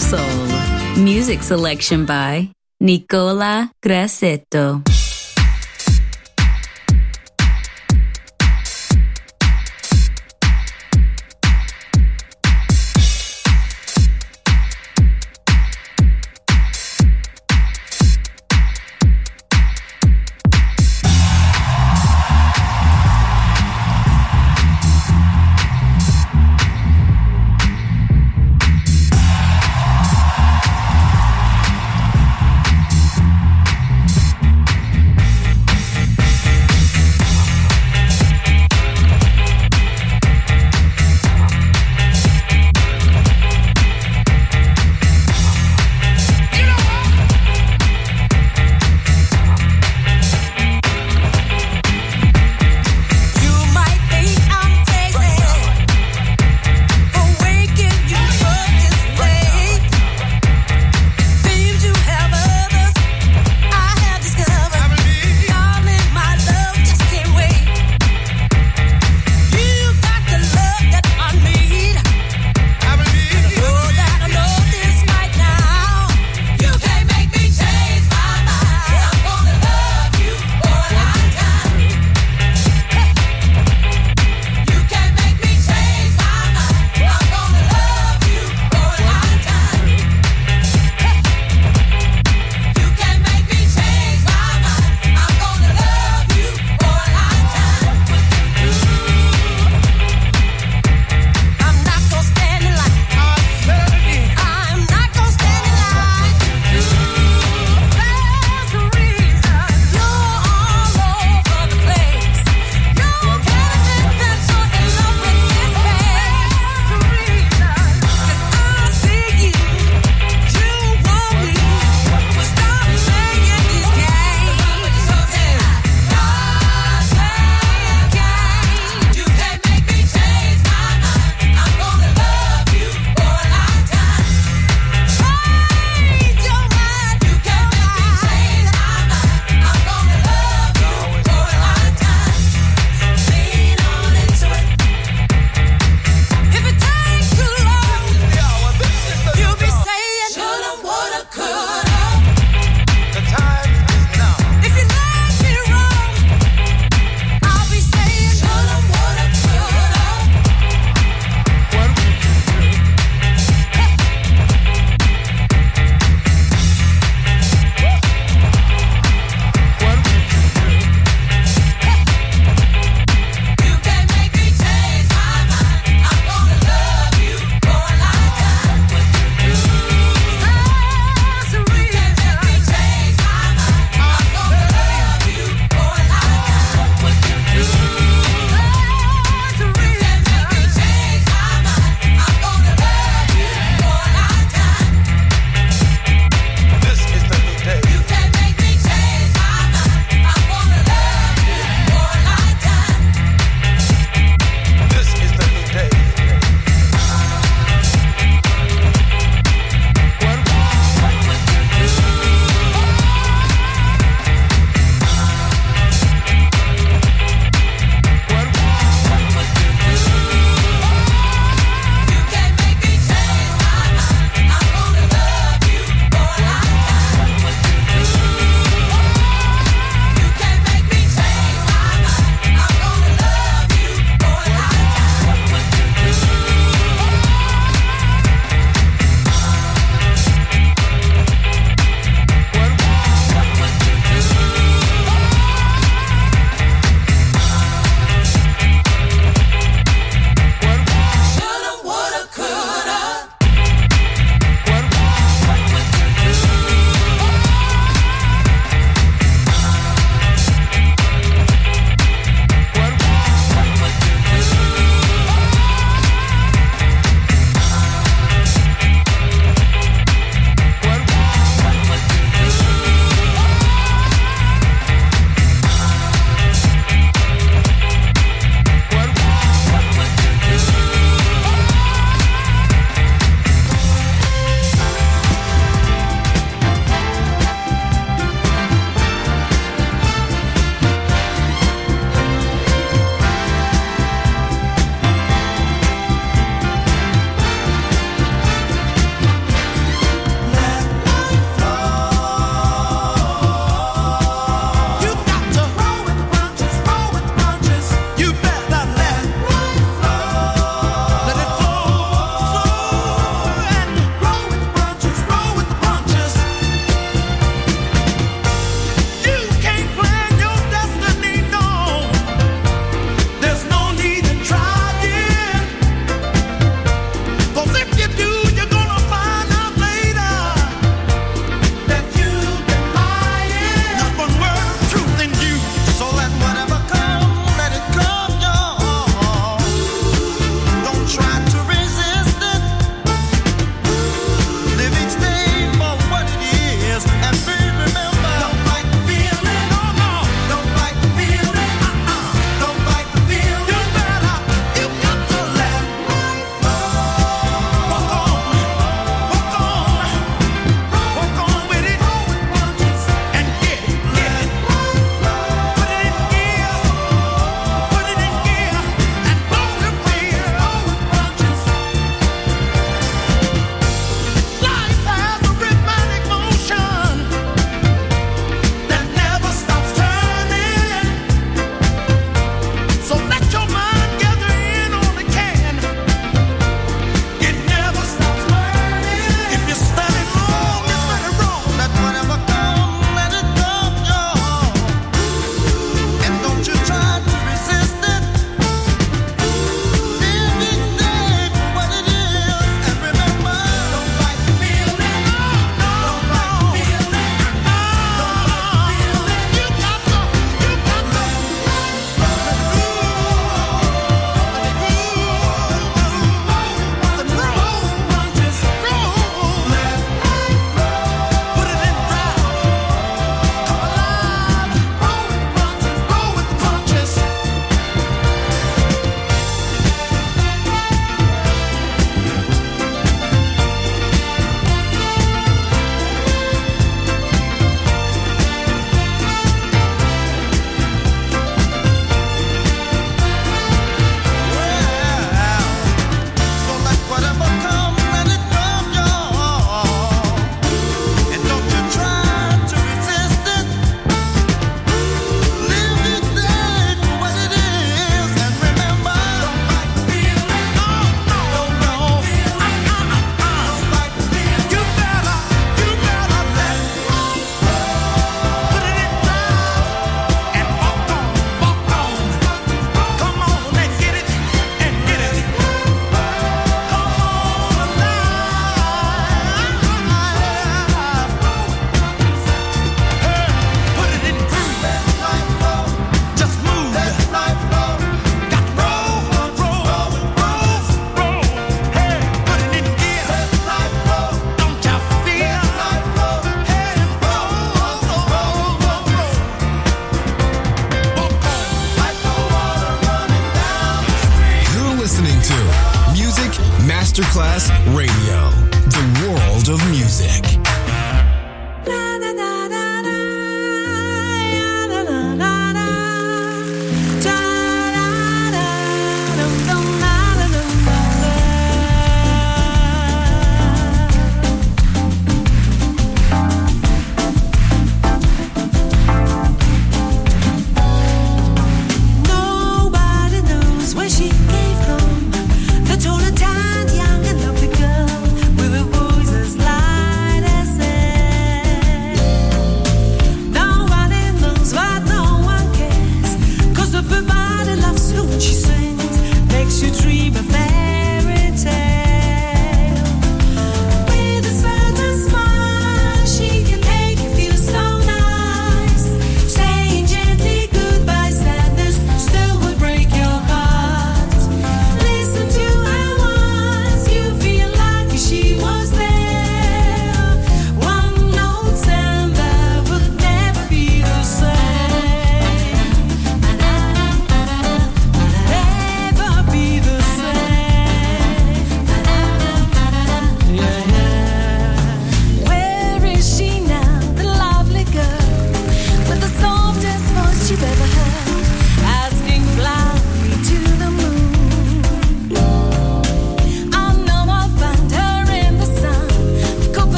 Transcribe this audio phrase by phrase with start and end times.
[0.00, 1.04] Soul.
[1.04, 4.82] Music selection by Nicola Grassetto.